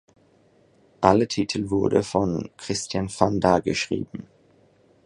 Alle 1.01 1.27
Titel 1.27 1.69
wurde 1.69 2.01
von 2.01 2.49
Christian 2.57 3.07
Vander 3.07 3.61
geschrieben. 3.61 4.25